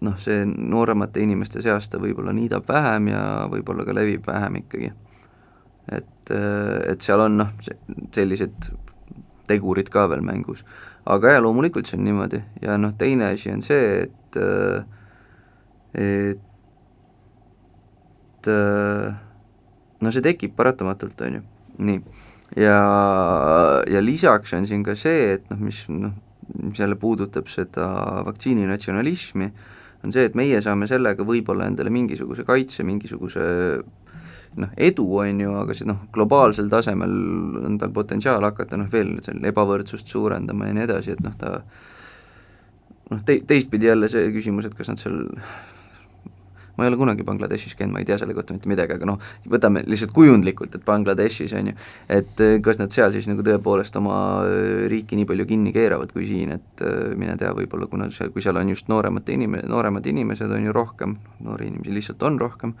[0.00, 4.92] noh, see nooremate inimeste seas ta võib-olla niidab vähem ja võib-olla ka levib vähem ikkagi.
[5.96, 7.50] et, et seal on noh,
[8.14, 8.70] sellised
[9.50, 10.64] tegurid ka veel mängus.
[11.14, 14.38] Aga jaa, loomulikult see on niimoodi ja noh, teine asi on see, et
[16.00, 16.40] et
[20.00, 21.42] no see tekib paratamatult, on ju,
[21.90, 22.00] nii.
[22.62, 22.78] ja,
[23.90, 26.14] ja lisaks on siin ka see, et noh, mis noh,
[26.60, 27.86] mis jälle puudutab seda
[28.26, 29.50] vaktsiininatsionalismi,
[30.04, 33.42] on see, et meie saame sellega võib-olla endale mingisuguse kaitse, mingisuguse
[34.58, 37.12] noh, edu, on ju, aga see noh, globaalsel tasemel
[37.64, 41.58] on tal potentsiaal hakata noh, veel seal ebavõrdsust suurendama ja nii edasi, et noh, ta
[43.10, 45.22] noh, te-, teistpidi jälle see küsimus, et kas nad seal
[46.80, 49.18] ma ei ole kunagi Bangladeshis käinud, ma ei tea selle kohta mitte midagi, aga noh,
[49.52, 51.74] võtame lihtsalt kujundlikult, et Bangladeshis on ju,
[52.16, 54.16] et eh, kas nad seal siis nagu tõepoolest oma
[54.48, 58.32] eh, riiki nii palju kinni keeravad kui siin, et eh, mine tea, võib-olla kuna seal,
[58.32, 62.40] kui seal on just nooremate inim-, nooremad inimesed on ju rohkem, noori inimesi lihtsalt on
[62.40, 62.74] rohkem,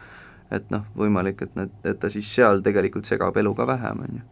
[0.50, 4.20] et noh, võimalik, et nad, et ta siis seal tegelikult segab elu ka vähem, on
[4.20, 4.28] ju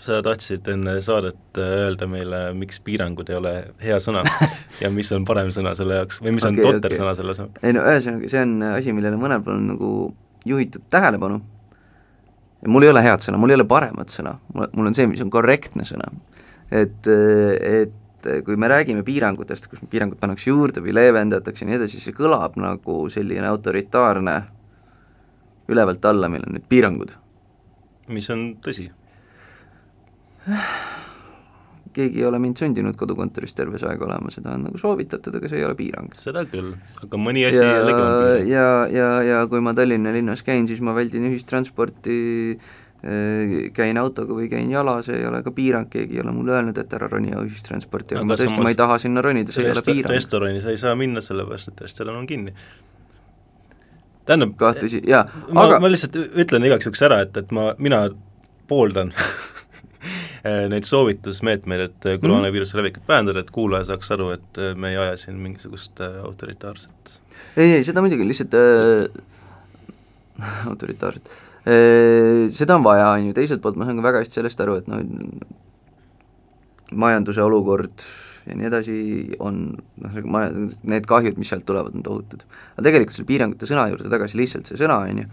[0.00, 4.22] sa tahtsid enne saadet äh, öelda meile, miks piirangud ei ole hea sõna
[4.82, 7.00] ja mis on parem sõna selle jaoks või mis on okay, totter okay.
[7.02, 7.60] sõna selle jaoks?
[7.60, 9.90] ei no ühesõnaga, see on asi, millele mõnel pool on nagu
[10.48, 11.40] juhitud tähelepanu
[12.60, 15.20] ja mul ei ole head sõna, mul ei ole paremat sõna, mul, on see, mis
[15.24, 16.08] on korrektne sõna.
[16.70, 22.00] et, et kui me räägime piirangutest, kus piirangud pannakse juurde või leevendatakse ja nii edasi,
[22.00, 24.36] see kõlab nagu selline autoritaarne
[25.70, 27.16] ülevalt alla, meil on nüüd piirangud.
[28.10, 28.90] mis on tõsi
[31.94, 35.50] keegi ei ole mind sundinud kodukontoris terve see aeg olema, seda on nagu soovitatud, aga
[35.50, 36.12] see ei ole piirang.
[36.18, 38.52] seda küll, aga mõni asi jällegi on piirang.
[38.52, 42.18] ja, ja, ja kui ma Tallinna linnas käin, siis ma väldin ühistransporti,
[43.02, 46.54] äh, käin autoga või käin jala, see ei ole ka piirang, keegi ei ole mulle
[46.58, 49.74] öelnud, et ära roni ühistransporti, aga ma tõesti, ma ei taha sinna ronida, see ei
[49.74, 50.14] ole piirang.
[50.14, 52.54] restorani sa ei saa minna, sellepärast et restoran on kinni
[54.30, 58.04] tähendab kahtlusi, jaa, aga ma lihtsalt ütlen igaks juhuks ära, et, et ma, mina
[58.70, 59.10] pooldan
[60.40, 64.94] Äh, neid soovitusmeetmeid, et äh, koroonaviiruse levikut vähendada, et kuulaja saaks aru, et äh, me
[64.94, 67.18] ei aja siin mingisugust autoritaarset
[67.56, 69.06] ei, ei seda muidugi, lihtsalt äh,
[70.70, 71.32] autoritaarset.
[71.68, 74.78] Äh,, seda on vaja, on ju, teiselt poolt ma saan ka väga hästi sellest aru,
[74.80, 75.04] et noh,
[77.00, 78.06] majanduse olukord
[78.46, 78.98] ja nii edasi
[79.42, 80.50] on noh, see maja,
[80.88, 82.44] need kahjud, mis sealt tulevad, on tohutud.
[82.74, 85.26] aga tegelikult selle piirangute sõna juurde tagasi lihtsalt see sõna, on ju,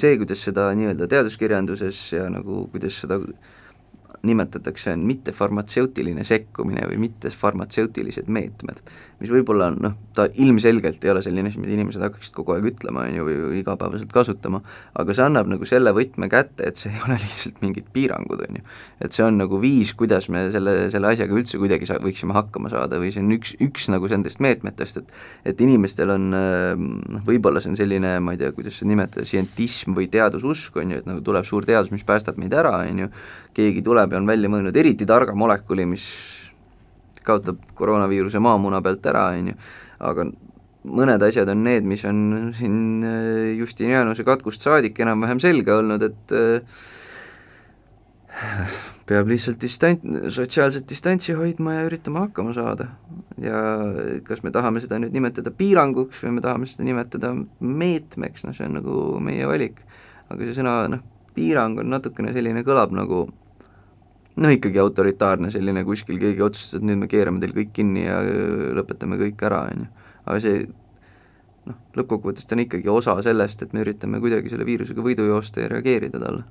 [0.00, 3.20] see, kuidas seda nii-öelda teaduskirjanduses ja nagu kuidas seda
[4.24, 8.80] nimetatakse, on mittefarmatseutiline sekkumine või mittefarmatseutilised meetmed,
[9.20, 12.68] mis võib-olla on noh, ta ilmselgelt ei ole selline asi, mida inimesed hakkaksid kogu aeg
[12.72, 14.60] ütlema, on ju, või, igapäevaselt kasutama,
[15.00, 18.60] aga see annab nagu selle võtme kätte, et see ei ole lihtsalt mingid piirangud, on
[18.60, 18.64] ju.
[19.04, 22.72] et see on nagu viis, kuidas me selle, selle asjaga üldse kuidagi sa-, võiksime hakkama
[22.72, 27.62] saada või see on üks, üks nagu nendest meetmetest, et et inimestel on noh, võib-olla
[27.62, 31.08] see on selline, ma ei tea, kuidas seda nimetada, sientism või teadususk, on ju, et
[31.08, 33.10] nagu tuleb suur teadus, mis päästab meid ära, on ju,
[33.54, 36.06] keegi tuleb ja on välja mõelnud eriti targa molekuli, mis
[37.24, 39.60] kaotab koroonaviiruse maamuna pealt ära, on ju,
[40.04, 40.26] aga
[40.84, 46.34] mõned asjad on need, mis on siin äh, Justinianuse katkust saadik enam-vähem selge olnud, et
[46.36, 46.82] äh,
[49.08, 52.90] peab lihtsalt distant-, sotsiaalset distantsi hoidma ja üritama hakkama saada.
[53.40, 53.58] ja
[54.26, 58.68] kas me tahame seda nüüd nimetada piiranguks või me tahame seda nimetada meetmeks, noh see
[58.68, 59.80] on nagu meie valik.
[60.28, 61.02] aga see sõna noh,
[61.34, 63.26] piirang on natukene selline, kõlab nagu
[64.40, 68.18] noh, ikkagi autoritaarne selline kuskil keegi otsustas, et nüüd me keerame teil kõik kinni ja
[68.78, 70.08] lõpetame kõik ära, on ju.
[70.24, 70.64] aga see
[71.70, 75.64] noh, lõppkokkuvõttes ta on ikkagi osa sellest, et me üritame kuidagi selle viirusega võidu joosta
[75.64, 76.44] ja reageerida talle.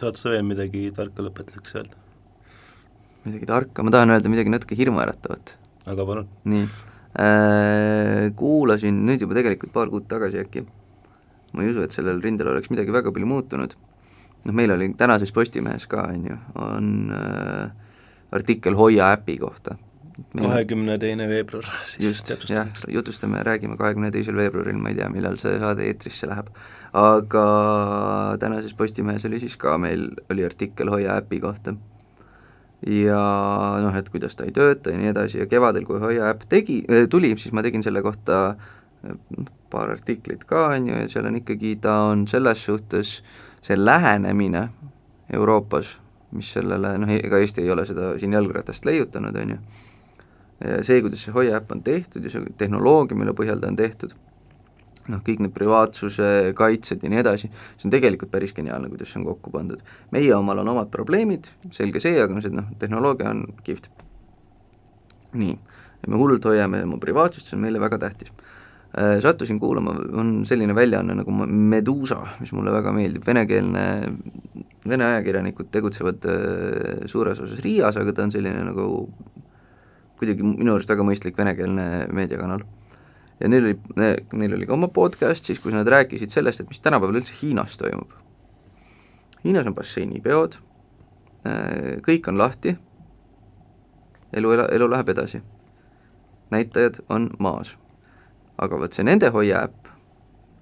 [0.00, 1.96] tahad sa veel midagi tarka lõpetuseks öelda?
[3.24, 5.56] midagi tarka, ma tahan öelda midagi natuke hirmuäratavat.
[5.86, 6.28] aga palun.
[6.44, 6.66] nii
[7.16, 10.66] äh,, kuulasin nüüd juba tegelikult paar kuud tagasi äkki,
[11.56, 13.80] ma ei usu, et sellel rindel oleks midagi väga palju muutunud
[14.46, 17.70] noh, meil oli tänases Postimehes ka, on ju, on äh,
[18.32, 19.76] artikkel Hoia äpi kohta.
[20.36, 25.38] kahekümne teine veebruar siis just, jah, jutustame, räägime kahekümne teisel veebruaril, ma ei tea, millal
[25.40, 26.50] see saade eetrisse läheb.
[26.92, 27.44] aga
[28.40, 31.74] tänases Postimehes oli siis ka meil, oli artikkel Hoia äpi kohta.
[32.86, 33.22] ja
[33.82, 36.82] noh, et kuidas ta ei tööta ja nii edasi ja kevadel, kui Hoia äpp tegi,
[37.10, 38.56] tuli, siis ma tegin selle kohta
[39.02, 43.49] noh, paar artiklit ka, on ju, ja seal on ikkagi, ta on selles suhtes äh,
[43.62, 44.68] see lähenemine
[45.32, 45.98] Euroopas,
[46.32, 49.60] mis sellele, noh, ega Eesti ei ole seda siin jalgratast leiutanud, on ju,
[50.86, 54.14] see, kuidas see Hoia äpp on tehtud ja see tehnoloogia, mille põhjal ta on tehtud,
[55.10, 59.20] noh, kõik need privaatsuse kaitsed ja nii edasi, see on tegelikult päris geniaalne, kuidas see
[59.22, 59.82] on kokku pandud.
[60.14, 63.90] meie omal on omad probleemid, selge see, aga noh, see noh, tehnoloogia on kihvt.
[65.32, 65.58] nii,
[66.08, 68.32] me hullult hoiame oma privaatsust, see on meile väga tähtis.
[68.90, 73.84] Sattusin kuulama, on selline väljaanne nagu Medusa, mis mulle väga meeldib, venekeelne,
[74.88, 76.26] vene ajakirjanikud tegutsevad
[77.06, 78.88] suures osas Riias, aga ta on selline nagu
[80.18, 82.64] kuidagi minu arust väga mõistlik venekeelne meediakanal.
[83.40, 83.76] ja neil oli,
[84.36, 87.78] neil oli ka oma podcast siis, kus nad rääkisid sellest, et mis tänapäeval üldse Hiinas
[87.80, 88.10] toimub.
[89.44, 90.58] Hiinas on basseinipeod,
[92.04, 92.74] kõik on lahti,
[94.36, 95.40] elu, elu läheb edasi.
[96.50, 97.78] näitajad on maas.
[98.60, 99.90] Aga vot see nende hoia äpp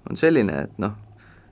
[0.09, 0.95] on selline, et noh,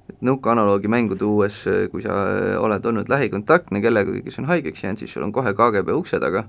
[0.07, 1.59] et nõukaanaloogi mängu tuues,
[1.91, 2.15] kui sa
[2.61, 6.45] oled olnud lähikontaktne kellegagi, kes on haigeks jäänud, siis sul on kohe KGB ukse taga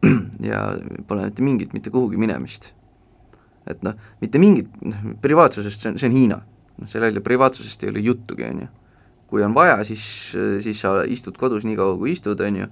[0.50, 0.60] ja
[1.08, 2.72] pole mitte mingit mitte kuhugi minemist.
[3.70, 6.38] et noh, mitte mingit, noh, privaatsusest, see on, see on Hiina.
[6.80, 8.68] noh, jälle privaatsusest ei ole juttugi, on ju.
[9.30, 10.02] kui on vaja, siis,
[10.62, 12.70] siis sa istud kodus nii kaua, kui istud, on ju,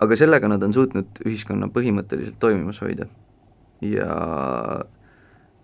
[0.00, 3.08] aga sellega nad on suutnud ühiskonna põhimõtteliselt toimimas hoida.
[3.82, 4.84] Ja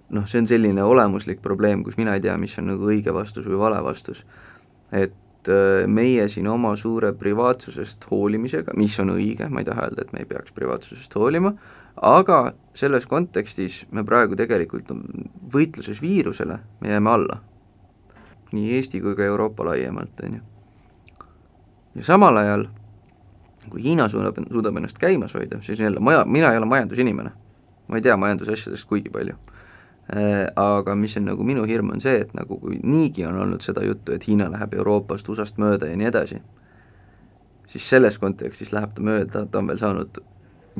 [0.09, 3.47] noh, see on selline olemuslik probleem, kus mina ei tea, mis on nagu õige vastus
[3.49, 4.25] või vale vastus.
[4.93, 10.07] et äh, meie siin oma suure privaatsusest hoolimisega, mis on õige, ma ei taha öelda,
[10.07, 11.53] et me ei peaks privaatsusest hoolima,
[12.03, 14.93] aga selles kontekstis me praegu tegelikult
[15.53, 17.43] võitluses viirusele, me jääme alla.
[18.53, 20.41] nii Eesti kui ka Euroopa laiemalt, on ju.
[21.95, 22.65] ja samal ajal,
[23.69, 27.31] kui Hiina suudab, suudab ennast käimas hoida, siis jälle maja, mina ei ole majandusinimene.
[27.89, 29.37] Ma ei tea majandusasjadest kuigi palju
[30.17, 33.61] Äh, aga mis on nagu minu hirm, on see, et nagu kui niigi on olnud
[33.61, 36.39] seda juttu, et Hiina läheb Euroopast, USA-st mööda ja nii edasi,
[37.69, 40.23] siis selles kontekstis läheb ta mööda, ta on veel saanud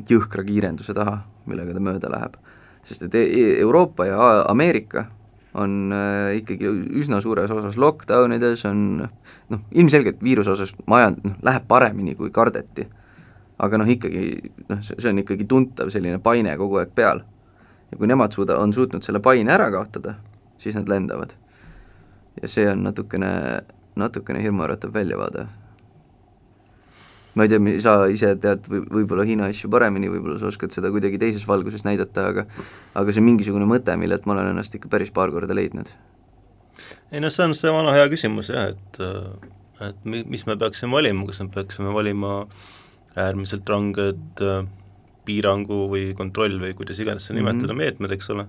[0.09, 2.41] jõhkra kiirenduse taha, millega ta mööda läheb.
[2.89, 4.17] sest et e-, Euroopa ja
[4.49, 5.05] Ameerika
[5.53, 6.65] on äh, ikkagi
[6.97, 9.03] üsna suures osas lockdown ides, on
[9.49, 12.87] noh, ilmselgelt viiruse osas majand-, noh, läheb paremini, kui kardeti.
[13.59, 17.23] Aga noh, ikkagi noh, see on ikkagi tuntav selline paine kogu aeg peal
[17.91, 20.15] ja kui nemad suuda-, on suutnud selle paine ära kaotada,
[20.61, 21.35] siis nad lendavad.
[22.41, 23.31] ja see on natukene,
[23.99, 25.47] natukene hirmuäratav väljavaade.
[27.35, 30.91] ma ei tea, sa ise tead või võib-olla Hiina asju paremini, võib-olla sa oskad seda
[30.91, 32.45] kuidagi teises valguses näidata, aga
[32.95, 35.91] aga see on mingisugune mõte, millelt ma olen ennast ikka päris paar korda leidnud.
[37.11, 39.01] ei noh, see on see vana hea küsimus jah, et
[39.79, 42.43] et mi-, mis me peaksime valima, kas me peaksime valima
[43.17, 44.63] äärmiselt ranged äh,
[45.25, 47.83] piirangu või kontroll või kuidas iganes seda nimetada mm, -hmm.
[47.83, 48.45] meetmed, eks ole,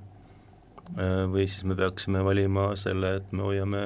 [0.96, 3.83] äh, või siis me peaksime valima selle, et me hoiame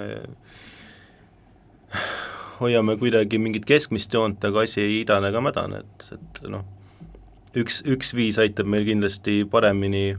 [2.61, 6.65] hoiame kuidagi mingit keskmist joont, aga asi ei idane ega mädane, et, et noh,
[7.55, 10.15] üks, üks viis aitab meil kindlasti paremini,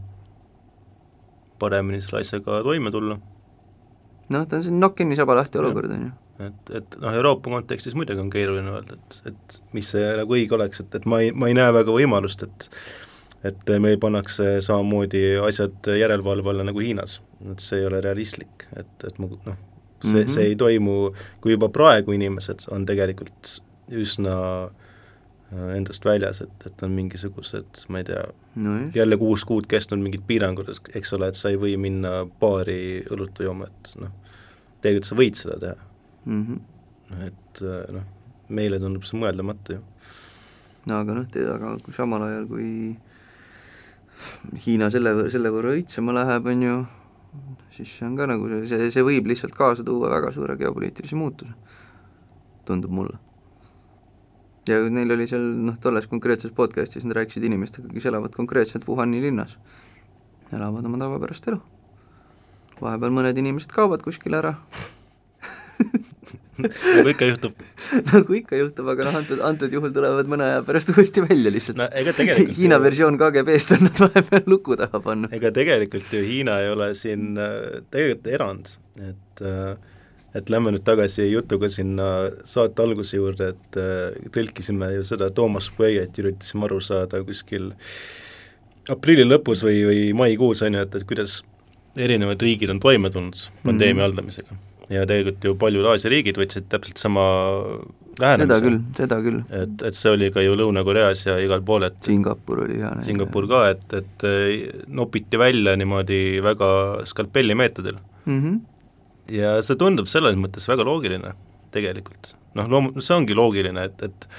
[1.59, 3.19] paremini selle asjaga toime tulla.
[4.29, 7.49] noh, ta on selline nokk kinni, saba lahti olukord, on ju et, et noh, Euroopa
[7.49, 11.21] kontekstis muidugi on keeruline öelda, et, et mis see nagu õige oleks, et, et ma
[11.23, 12.69] ei, ma ei näe väga võimalust, et
[13.45, 17.19] et meil pannakse samamoodi asjad järelevalve alla nagu Hiinas,
[17.51, 19.59] et see ei ole realistlik, et, et ma noh,
[20.01, 20.33] see mm, -hmm.
[20.33, 20.95] see ei toimu,
[21.41, 23.59] kui juba praegu inimesed on tegelikult
[23.93, 28.23] üsna äh, endast väljas, et, et on mingisugused, ma ei tea
[28.55, 33.03] no, jälle kuus kuud kestnud mingid piirangud, eks ole, et sa ei või minna baari
[33.11, 34.09] õlut jooma, et noh,
[34.81, 35.94] tegelikult sa võid seda teha
[36.25, 36.45] mm.
[36.45, 37.25] -hmm.
[37.27, 38.05] et äh, noh,
[38.49, 39.81] meile tundub see mõeldamatu ju.
[40.89, 42.69] no aga noh, aga kui samal ajal, kui
[44.65, 46.75] Hiina selle, selle võrra õitsema läheb, on ju,
[47.73, 51.17] siis see on ka nagu see, see, see võib lihtsalt kaasa tuua väga suure geopoliitilise
[51.19, 51.51] muutuse,
[52.65, 53.19] tundub mulle.
[54.69, 59.21] ja neil oli seal noh, tolles konkreetses podcastis nad rääkisid inimestega, kes elavad konkreetselt Wuhani
[59.21, 59.59] linnas,
[60.53, 61.59] elavad oma tavapärast elu.
[62.79, 64.55] vahepeal mõned inimesed kaovad kuskile ära
[66.95, 67.65] nagu ikka juhtub
[68.11, 71.81] nagu ikka juhtub, aga noh, antud, antud juhul tulevad mõne aja pärast uuesti välja lihtsalt
[71.81, 71.89] no
[72.57, 75.33] Hiina versioon KGB-st on nad vahepeal luku taha pannud.
[75.35, 79.75] ega tegelikult ju Hiina ei ole siin äh, tegelikult erand, et äh,
[80.35, 82.09] et lähme nüüd tagasi jutuga sinna
[82.47, 87.71] saate alguse juurde, et äh, tõlkisime ju seda Toomas Pueiet, üritasime aru saada kuskil
[88.91, 91.39] aprilli lõpus või, või maikuus, on ju, et, et kuidas
[91.95, 94.03] erinevad riigid on toime tulnud pandeemia mm -hmm.
[94.09, 97.23] haldamisega ja tegelikult ju paljud Aasia riigid võtsid täpselt sama
[98.19, 98.47] lähenemise.
[98.47, 99.39] seda küll, seda küll.
[99.61, 103.07] et, et see oli ka ju Lõuna-Koreas ja igal pool, et Singapur oli hea näide.
[103.07, 104.27] Singapur ka, et, et
[104.87, 106.69] nopiti välja niimoodi väga
[107.09, 108.37] skalpelli meetodil mm.
[108.41, 108.59] -hmm.
[109.39, 111.33] ja see tundub selles mõttes väga loogiline
[111.75, 112.35] tegelikult.
[112.55, 114.29] noh, loom-, see ongi loogiline, et, et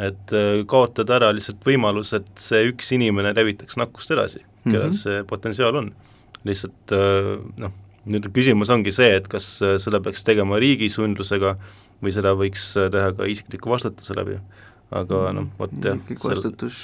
[0.00, 0.32] et
[0.70, 5.02] kaotada ära lihtsalt võimalus, et see üks inimene levitaks nakkust edasi, kellel mm -hmm.
[5.02, 5.90] see potentsiaal on.
[6.44, 6.94] lihtsalt
[7.60, 7.72] noh,
[8.08, 11.56] nüüd küsimus ongi see, et kas äh, seda peaks tegema riigi sundlusega
[12.00, 14.38] või seda võiks äh, teha ka isikliku vastutuse läbi,
[14.96, 16.00] aga noh, vot jah.
[16.24, 16.80] vastutus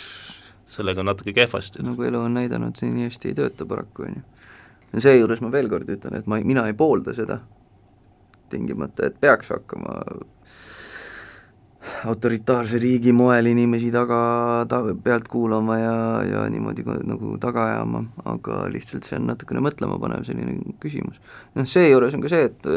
[0.67, 1.85] sellega on natuke kehvasti.
[1.87, 5.03] nagu elu on näidanud, see nii hästi ei tööta paraku, on ju.
[5.07, 7.41] seejuures ma veel kord ütlen, et ma, mina ei poolda seda
[8.51, 9.97] tingimata, et peaks hakkama
[12.05, 14.19] autoritaarse riigi moel inimesi taga,
[14.69, 20.25] ta-, pealt kuulama ja, ja niimoodi nagu taga ajama, aga lihtsalt see on natukene mõtlemapanev
[20.27, 21.21] selline küsimus.
[21.55, 22.71] noh, seejuures on ka see, et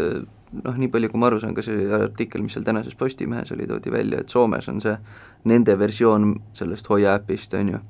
[0.64, 3.68] noh, nii palju kui ma aru saan, ka see artikkel, mis seal tänases Postimehes oli,
[3.70, 4.96] toodi välja, et Soomes on see
[5.50, 7.84] nende versioon sellest Hoia äpist, on ju,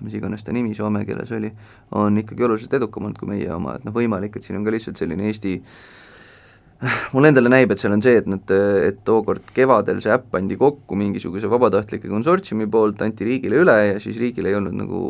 [0.00, 1.50] mis iganes ta nimi soome keeles oli,
[2.00, 4.72] on ikkagi oluliselt edukam olnud kui meie oma, et noh, võimalik, et siin on ka
[4.72, 5.80] lihtsalt selline Eesti äh,
[7.12, 8.52] mulle endale näib, et seal on see, et nad,
[8.86, 13.98] et tookord kevadel see äpp pandi kokku mingisuguse vabatahtlike konsortsiumi poolt, anti riigile üle ja
[14.02, 15.02] siis riigil ei olnud nagu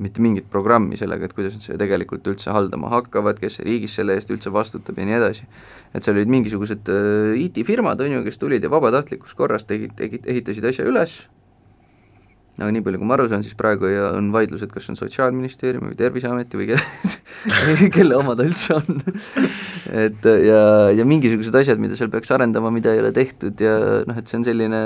[0.00, 4.16] mitte mingit programmi sellega, et kuidas nad seda tegelikult üldse haldama hakkavad, kes riigis selle
[4.16, 5.44] eest üldse vastutab ja nii edasi.
[5.94, 10.24] et seal olid mingisugused äh, IT-firmad, on ju, kes tulid ja vabatahtlikus korras tegid, tegid,
[10.24, 11.18] ehitasid asja üles,
[12.56, 16.00] aga nii palju, kui ma aru saan, siis praegu on vaidlused, kas on Sotsiaalministeeriumi või
[16.00, 19.04] Terviseameti või kelle, kelle oma ta üldse on
[19.90, 20.60] et ja,
[20.94, 23.74] ja mingisugused asjad, mida seal peaks arendama, mida ei ole tehtud ja
[24.06, 24.80] noh, et see on selline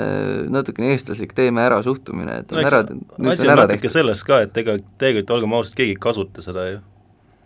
[0.53, 3.93] natukene eestlaslik teeme ära suhtumine, et on no, ära, nüüd on ära tehtud.
[3.93, 6.79] selles ka, et ega tegelikult olgem ausad, keegi ei kasuta seda ju.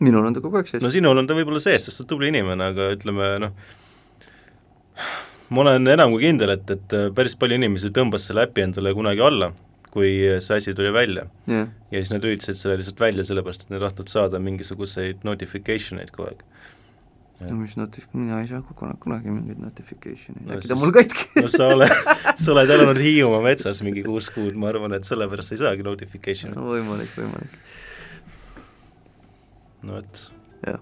[0.06, 0.84] minul on ta kogu aeg sees.
[0.84, 3.58] no sinul on ta võib-olla sees, sest sa oled tubli inimene, aga ütleme noh,
[5.50, 9.26] ma olen enam kui kindel, et, et päris palju inimesi tõmbas selle äpi endale kunagi
[9.26, 9.52] alla
[9.94, 10.12] kui
[10.44, 11.68] see asi tuli välja yeah..
[11.92, 16.02] ja siis nad lülitasid selle lihtsalt välja, sellepärast et nad ei tahtnud saada mingisuguseid notification
[16.02, 16.44] eid kogu aeg.
[17.48, 21.44] No mis notif-, mina ei saa kunagi, mingeid notification eid no,, äkki ta mul katki
[21.44, 21.94] no sa oled,
[22.42, 26.58] sa oled elanud Hiiumaa metsas mingi kuus kuud, ma arvan, et sellepärast ei saagi notification'it
[26.58, 26.68] no,.
[26.74, 27.56] võimalik, võimalik.
[29.88, 30.26] no et,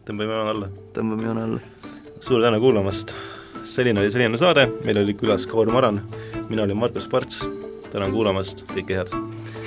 [0.07, 0.71] tõmbame joone alla.
[0.97, 1.93] tõmbame joone alla.
[2.17, 3.15] suur tänu kuulamast,
[3.61, 6.01] selline oli selline saade, meil oli külas Kaur Maran,
[6.49, 7.43] mina olin Margus Parts
[7.91, 9.66] tänan kuulamast, kõike head!